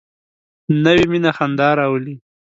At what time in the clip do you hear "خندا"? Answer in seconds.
1.37-1.69